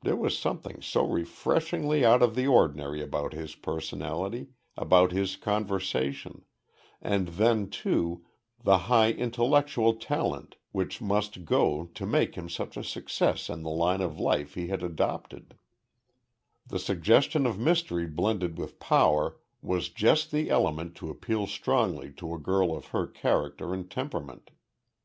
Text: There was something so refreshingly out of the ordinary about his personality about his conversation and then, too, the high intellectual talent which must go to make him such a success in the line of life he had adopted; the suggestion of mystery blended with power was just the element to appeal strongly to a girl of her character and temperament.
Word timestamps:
There 0.00 0.16
was 0.16 0.36
something 0.36 0.82
so 0.82 1.06
refreshingly 1.06 2.04
out 2.04 2.20
of 2.20 2.34
the 2.34 2.48
ordinary 2.48 3.00
about 3.00 3.32
his 3.32 3.54
personality 3.54 4.48
about 4.76 5.12
his 5.12 5.36
conversation 5.36 6.44
and 7.00 7.28
then, 7.28 7.70
too, 7.70 8.26
the 8.64 8.76
high 8.90 9.12
intellectual 9.12 9.94
talent 9.94 10.56
which 10.72 11.00
must 11.00 11.44
go 11.44 11.84
to 11.94 12.04
make 12.06 12.34
him 12.34 12.48
such 12.48 12.76
a 12.76 12.82
success 12.82 13.48
in 13.48 13.62
the 13.62 13.70
line 13.70 14.00
of 14.00 14.18
life 14.18 14.54
he 14.54 14.66
had 14.66 14.82
adopted; 14.82 15.54
the 16.66 16.80
suggestion 16.80 17.46
of 17.46 17.56
mystery 17.56 18.08
blended 18.08 18.58
with 18.58 18.80
power 18.80 19.36
was 19.60 19.90
just 19.90 20.32
the 20.32 20.50
element 20.50 20.96
to 20.96 21.08
appeal 21.08 21.46
strongly 21.46 22.10
to 22.14 22.34
a 22.34 22.38
girl 22.40 22.76
of 22.76 22.86
her 22.86 23.06
character 23.06 23.72
and 23.72 23.92
temperament. 23.92 24.50